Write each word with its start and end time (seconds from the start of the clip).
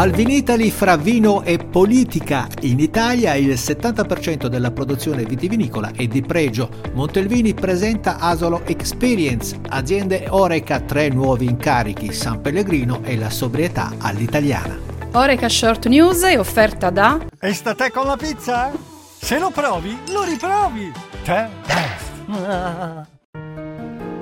Al 0.00 0.12
Vinitali 0.12 0.70
fra 0.70 0.96
vino 0.96 1.42
e 1.42 1.58
politica. 1.58 2.48
In 2.62 2.78
Italia 2.78 3.34
il 3.34 3.50
70% 3.50 4.46
della 4.46 4.70
produzione 4.70 5.24
vitivinicola 5.24 5.90
è 5.94 6.06
di 6.06 6.22
pregio. 6.22 6.70
Montelvini 6.94 7.52
presenta 7.52 8.16
Asolo 8.18 8.62
Experience, 8.64 9.60
aziende 9.68 10.24
Oreca 10.30 10.80
tre 10.80 11.10
nuovi 11.10 11.44
incarichi, 11.44 12.14
San 12.14 12.40
Pellegrino 12.40 13.02
e 13.04 13.18
la 13.18 13.28
sobrietà 13.28 13.92
all'italiana. 13.98 14.78
Oreca 15.12 15.50
Short 15.50 15.86
News 15.86 16.22
è 16.22 16.38
offerta 16.38 16.88
da 16.88 17.18
E 17.38 17.52
sta 17.52 17.74
te 17.74 17.90
con 17.90 18.06
la 18.06 18.16
pizza? 18.16 18.72
Se 19.18 19.38
lo 19.38 19.50
provi, 19.50 19.94
lo 20.12 20.22
riprovi! 20.22 20.90
Te 21.24 21.46
best! 21.66 22.08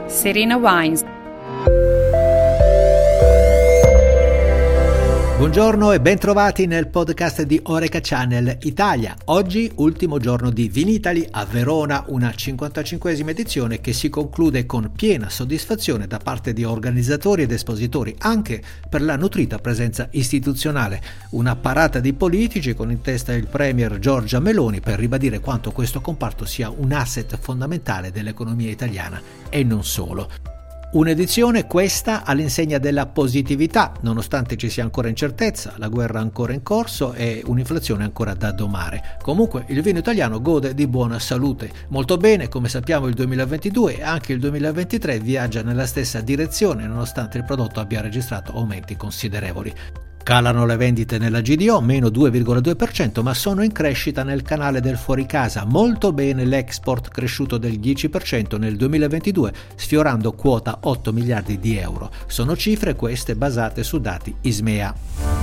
Serena 0.07 0.57
Wines. 0.57 1.05
Buongiorno 5.39 5.93
e 5.93 6.01
bentrovati 6.01 6.67
nel 6.67 6.89
podcast 6.89 7.43
di 7.43 7.61
Oreca 7.63 8.01
Channel 8.03 8.59
Italia. 8.63 9.17
Oggi 9.27 9.71
ultimo 9.77 10.19
giorno 10.19 10.51
di 10.51 10.69
Vinitali 10.69 11.25
a 11.31 11.45
Verona, 11.45 12.03
una 12.09 12.31
55esima 12.31 13.29
edizione 13.29 13.81
che 13.81 13.93
si 13.93 14.09
conclude 14.09 14.67
con 14.67 14.91
piena 14.91 15.31
soddisfazione 15.31 16.09
da 16.09 16.19
parte 16.19 16.53
di 16.53 16.65
organizzatori 16.65 17.43
ed 17.43 17.53
espositori, 17.53 18.17
anche 18.19 18.61
per 18.91 19.01
la 19.01 19.15
nutrita 19.15 19.61
presenza 19.61 20.09
istituzionale. 20.11 21.01
Una 21.31 21.55
parata 21.55 22.01
di 22.01 22.15
politici 22.15 22.75
con 22.75 22.91
in 22.91 23.01
testa 23.01 23.33
il 23.33 23.47
premier 23.47 24.01
Giorgia 24.01 24.41
Meloni 24.41 24.81
per 24.81 24.99
ribadire 24.99 25.39
quanto 25.39 25.71
questo 25.71 26.01
comparto 26.01 26.47
sia 26.47 26.69
un 26.69 26.91
asset 26.91 27.39
fondamentale 27.39 28.11
dell'economia 28.11 28.73
italiana 28.73 29.23
e 29.51 29.63
non 29.63 29.85
solo. 29.85 30.48
Un'edizione 30.91 31.67
questa 31.67 32.25
all'insegna 32.25 32.79
della 32.79 33.05
positività, 33.05 33.93
nonostante 34.01 34.57
ci 34.57 34.71
sia 34.71 34.85
ancora 34.85 35.09
incertezza, 35.09 35.75
la 35.77 35.89
guerra 35.89 36.21
ancora 36.21 36.55
in 36.55 36.63
corso 36.63 37.13
e 37.13 37.43
un'inflazione 37.45 38.05
ancora 38.05 38.33
da 38.33 38.53
domare. 38.53 39.19
Comunque 39.21 39.67
il 39.69 39.83
vino 39.83 39.99
italiano 39.99 40.41
gode 40.41 40.73
di 40.73 40.87
buona 40.87 41.19
salute. 41.19 41.71
Molto 41.89 42.17
bene, 42.17 42.49
come 42.49 42.71
sappiamo 42.71 43.07
il 43.07 43.13
2022 43.13 43.99
e 43.99 44.03
anche 44.03 44.33
il 44.33 44.41
2023 44.41 45.19
viaggia 45.19 45.61
nella 45.61 45.85
stessa 45.85 46.23
direzione 46.23 46.87
nonostante 46.87 47.37
il 47.37 47.45
prodotto 47.45 47.81
abbia 47.81 48.01
registrato 48.01 48.53
aumenti 48.53 48.97
considerevoli. 48.97 49.75
Calano 50.29 50.67
le 50.67 50.77
vendite 50.77 51.17
nella 51.17 51.41
GDO, 51.41 51.81
meno 51.81 52.09
2,2%, 52.09 53.23
ma 53.23 53.33
sono 53.33 53.63
in 53.63 53.73
crescita 53.73 54.25
nel 54.25 54.43
canale 54.43 54.83
del 54.83 54.99
fuoricasa. 54.99 55.65
Molto 55.65 56.13
bene 56.13 56.45
l'export 56.45 57.09
cresciuto 57.09 57.57
del 57.57 57.81
10% 57.81 58.59
nel 58.59 58.77
2022, 58.77 59.55
sfiorando 59.75 60.33
quota 60.35 60.81
8 60.83 61.15
miliardi 61.15 61.59
di 61.59 61.79
euro. 61.79 62.11
Sono 62.27 62.55
cifre 62.59 62.95
queste 62.95 63.37
basate 63.37 63.83
su 63.83 64.01
dati 64.01 64.35
ISMEA. 64.43 65.38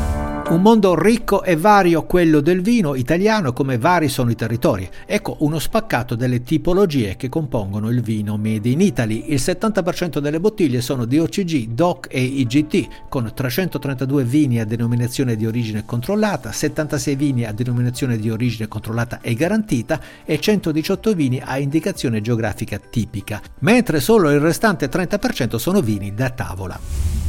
Un 0.48 0.62
mondo 0.62 0.94
ricco 0.94 1.42
e 1.42 1.56
vario 1.56 2.06
quello 2.06 2.40
del 2.40 2.62
vino 2.62 2.94
italiano 2.94 3.52
come 3.52 3.80
vari 3.80 4.08
sono 4.08 4.30
i 4.30 4.36
territori. 4.36 4.88
Ecco 5.08 5.38
uno 5.40 5.58
spaccato 5.58 6.14
delle 6.14 6.44
tipologie 6.44 7.16
che 7.16 7.30
compongono 7.30 7.90
il 7.90 8.04
vino 8.04 8.38
made 8.38 8.70
in 8.70 8.80
Italy. 8.80 9.24
Il 9.30 9.42
70% 9.44 10.20
delle 10.20 10.40
bottiglie 10.40 10.82
sono 10.82 11.06
di 11.06 11.18
OCG, 11.18 11.70
DOC 11.70 12.10
e 12.12 12.22
IGT, 12.22 13.08
con 13.10 13.32
332 13.34 14.24
vini 14.24 14.60
a 14.60 14.66
denominazione 14.66 15.36
di 15.36 15.48
origine 15.48 15.84
controllata, 15.84 16.52
76 16.52 17.16
vini 17.16 17.46
a 17.46 17.52
denominazione 17.52 18.18
di 18.18 18.30
origine 18.30 18.68
controllata 18.68 19.22
e 19.22 19.34
garantita 19.34 20.00
e 20.24 20.40
118 20.40 21.14
vini 21.16 21.42
a 21.44 21.58
indicazione 21.58 22.22
geografica 22.22 22.78
tipica, 22.78 23.42
mentre 23.62 24.00
solo 24.00 24.30
il 24.30 24.40
restante 24.40 24.90
30% 24.90 25.56
sono 25.56 25.82
vini 25.82 26.14
da 26.14 26.30
tavola. 26.30 27.25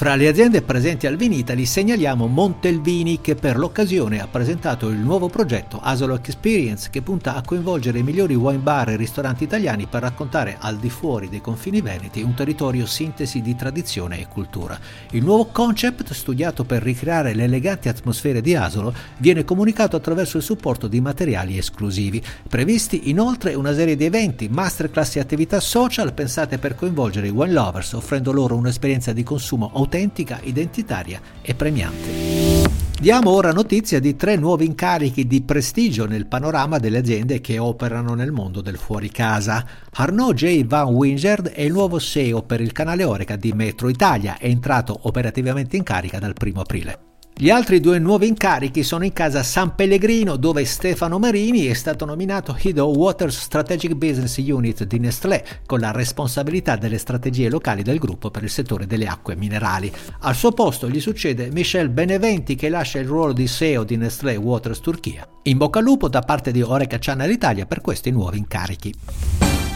Fra 0.00 0.14
le 0.14 0.28
aziende 0.28 0.62
presenti 0.62 1.06
al 1.06 1.16
Vinitali 1.16 1.66
segnaliamo 1.66 2.26
Montelvini 2.26 3.20
che 3.20 3.34
per 3.34 3.58
l'occasione 3.58 4.22
ha 4.22 4.28
presentato 4.28 4.88
il 4.88 4.96
nuovo 4.96 5.28
progetto 5.28 5.78
Asolo 5.78 6.14
Experience 6.14 6.88
che 6.88 7.02
punta 7.02 7.34
a 7.34 7.42
coinvolgere 7.42 7.98
i 7.98 8.02
migliori 8.02 8.34
wine 8.34 8.60
bar 8.60 8.88
e 8.88 8.96
ristoranti 8.96 9.44
italiani 9.44 9.86
per 9.86 10.00
raccontare 10.00 10.56
al 10.58 10.78
di 10.78 10.88
fuori 10.88 11.28
dei 11.28 11.42
confini 11.42 11.82
veneti 11.82 12.22
un 12.22 12.32
territorio 12.32 12.86
sintesi 12.86 13.42
di 13.42 13.54
tradizione 13.54 14.18
e 14.18 14.26
cultura. 14.26 14.80
Il 15.10 15.22
nuovo 15.22 15.50
concept, 15.52 16.14
studiato 16.14 16.64
per 16.64 16.82
ricreare 16.82 17.34
le 17.34 17.44
eleganti 17.44 17.90
atmosfere 17.90 18.40
di 18.40 18.54
Asolo, 18.54 18.94
viene 19.18 19.44
comunicato 19.44 19.96
attraverso 19.96 20.38
il 20.38 20.42
supporto 20.42 20.88
di 20.88 21.02
materiali 21.02 21.58
esclusivi. 21.58 22.22
Previsti 22.48 23.10
inoltre 23.10 23.52
una 23.52 23.74
serie 23.74 23.96
di 23.96 24.06
eventi, 24.06 24.48
masterclass 24.48 25.16
e 25.16 25.20
attività 25.20 25.60
social 25.60 26.14
pensate 26.14 26.56
per 26.56 26.74
coinvolgere 26.74 27.26
i 27.26 27.30
wine 27.30 27.52
lovers, 27.52 27.92
offrendo 27.92 28.32
loro 28.32 28.56
un'esperienza 28.56 29.12
di 29.12 29.22
consumo 29.22 29.66
autentica 29.66 29.88
autentica, 29.90 30.38
identitaria 30.44 31.20
e 31.42 31.54
premiante. 31.56 32.78
Diamo 33.00 33.30
ora 33.30 33.50
notizia 33.50 33.98
di 33.98 34.14
tre 34.14 34.36
nuovi 34.36 34.66
incarichi 34.66 35.26
di 35.26 35.42
prestigio 35.42 36.06
nel 36.06 36.26
panorama 36.26 36.78
delle 36.78 36.98
aziende 36.98 37.40
che 37.40 37.58
operano 37.58 38.14
nel 38.14 38.30
mondo 38.30 38.60
del 38.60 38.76
fuoricasa. 38.76 39.66
Arnaud 39.94 40.36
J. 40.36 40.64
Van 40.64 40.88
Wingerd 40.88 41.48
è 41.48 41.62
il 41.62 41.72
nuovo 41.72 41.98
SEO 41.98 42.42
per 42.42 42.60
il 42.60 42.72
canale 42.72 43.02
Oreca 43.02 43.36
di 43.36 43.52
Metro 43.52 43.88
Italia, 43.88 44.38
è 44.38 44.46
entrato 44.46 44.96
operativamente 45.02 45.76
in 45.76 45.82
carica 45.82 46.18
dal 46.18 46.34
1 46.38 46.60
aprile. 46.60 47.09
Gli 47.40 47.48
altri 47.48 47.80
due 47.80 47.98
nuovi 47.98 48.28
incarichi 48.28 48.82
sono 48.82 49.02
in 49.02 49.14
casa 49.14 49.42
San 49.42 49.74
Pellegrino, 49.74 50.36
dove 50.36 50.66
Stefano 50.66 51.18
Marini 51.18 51.64
è 51.64 51.72
stato 51.72 52.04
nominato 52.04 52.54
Head 52.54 52.76
of 52.76 52.94
Waters 52.94 53.40
Strategic 53.40 53.94
Business 53.94 54.36
Unit 54.36 54.84
di 54.84 54.98
Nestlé, 54.98 55.42
con 55.64 55.80
la 55.80 55.90
responsabilità 55.90 56.76
delle 56.76 56.98
strategie 56.98 57.48
locali 57.48 57.82
del 57.82 57.96
gruppo 57.96 58.30
per 58.30 58.42
il 58.42 58.50
settore 58.50 58.86
delle 58.86 59.06
acque 59.06 59.36
minerali. 59.36 59.90
Al 60.18 60.34
suo 60.34 60.52
posto 60.52 60.86
gli 60.86 61.00
succede 61.00 61.48
Michel 61.50 61.88
Beneventi, 61.88 62.56
che 62.56 62.68
lascia 62.68 62.98
il 62.98 63.06
ruolo 63.06 63.32
di 63.32 63.46
SEO 63.46 63.84
di 63.84 63.96
Nestlé 63.96 64.36
Waters 64.36 64.80
Turchia. 64.80 65.26
In 65.44 65.56
bocca 65.56 65.78
al 65.78 65.86
lupo 65.86 66.10
da 66.10 66.20
parte 66.20 66.52
di 66.52 66.60
Oreca 66.60 66.98
Channel 67.00 67.30
Italia 67.30 67.64
per 67.64 67.80
questi 67.80 68.10
nuovi 68.10 68.36
incarichi. 68.36 68.92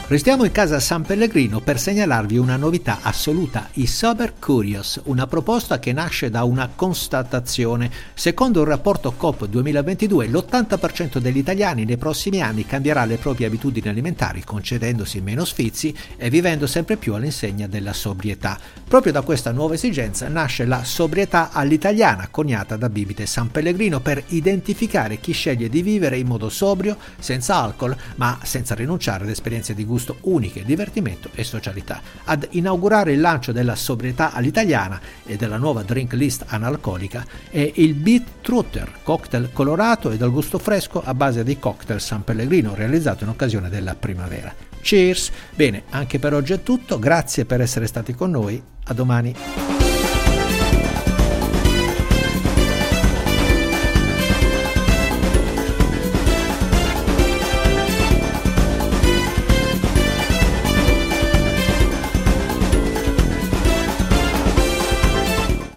Restiamo 0.06 0.44
in 0.44 0.52
casa 0.52 0.80
San 0.80 1.00
Pellegrino 1.00 1.60
per 1.60 1.80
segnalarvi 1.80 2.36
una 2.36 2.56
novità 2.56 2.98
assoluta, 3.00 3.70
i 3.74 3.86
Sober 3.86 4.34
Curious, 4.38 5.00
una 5.04 5.26
proposta 5.26 5.78
che 5.78 5.94
nasce 5.94 6.28
da 6.28 6.44
una 6.44 6.70
constatazione. 6.74 7.90
Secondo 8.12 8.60
il 8.60 8.66
rapporto 8.66 9.12
COP 9.12 9.46
2022, 9.46 10.26
l'80% 10.26 11.16
degli 11.16 11.38
italiani 11.38 11.86
nei 11.86 11.96
prossimi 11.96 12.42
anni 12.42 12.66
cambierà 12.66 13.06
le 13.06 13.16
proprie 13.16 13.46
abitudini 13.46 13.88
alimentari, 13.88 14.44
concedendosi 14.44 15.22
meno 15.22 15.46
sfizi 15.46 15.96
e 16.18 16.28
vivendo 16.28 16.66
sempre 16.66 16.98
più 16.98 17.14
all'insegna 17.14 17.66
della 17.66 17.94
sobrietà. 17.94 18.58
Proprio 18.86 19.10
da 19.10 19.22
questa 19.22 19.52
nuova 19.52 19.72
esigenza 19.72 20.28
nasce 20.28 20.66
la 20.66 20.84
sobrietà 20.84 21.48
all'italiana, 21.50 22.28
coniata 22.30 22.76
da 22.76 22.90
Bibite 22.90 23.24
San 23.24 23.50
Pellegrino, 23.50 24.00
per 24.00 24.22
identificare 24.28 25.18
chi 25.18 25.32
sceglie 25.32 25.70
di 25.70 25.80
vivere 25.80 26.18
in 26.18 26.26
modo 26.26 26.50
sobrio, 26.50 26.98
senza 27.18 27.56
alcol, 27.56 27.96
ma 28.16 28.38
senza 28.42 28.74
rinunciare 28.74 29.24
ad 29.24 29.30
esperienze 29.30 29.72
di 29.72 29.82
gusto 29.82 29.92
gusto 29.94 30.16
uniche, 30.22 30.64
divertimento 30.64 31.30
e 31.34 31.44
socialità. 31.44 32.00
Ad 32.24 32.48
inaugurare 32.50 33.12
il 33.12 33.20
lancio 33.20 33.52
della 33.52 33.76
sobrietà 33.76 34.32
all'italiana 34.32 35.00
e 35.24 35.36
della 35.36 35.56
nuova 35.56 35.82
drink 35.82 36.14
list 36.14 36.44
analcolica 36.48 37.24
è 37.48 37.70
il 37.76 37.94
Beat 37.94 38.24
Trutter, 38.40 38.90
cocktail 39.04 39.50
colorato 39.52 40.10
e 40.10 40.16
dal 40.16 40.32
gusto 40.32 40.58
fresco 40.58 41.00
a 41.04 41.14
base 41.14 41.44
di 41.44 41.58
cocktail 41.60 42.00
San 42.00 42.24
Pellegrino 42.24 42.74
realizzato 42.74 43.22
in 43.22 43.30
occasione 43.30 43.68
della 43.68 43.94
primavera. 43.94 44.52
Cheers! 44.80 45.30
Bene, 45.54 45.84
anche 45.90 46.18
per 46.18 46.34
oggi 46.34 46.54
è 46.54 46.62
tutto, 46.62 46.98
grazie 46.98 47.44
per 47.44 47.60
essere 47.60 47.86
stati 47.86 48.14
con 48.14 48.32
noi, 48.32 48.60
a 48.86 48.92
domani. 48.92 49.73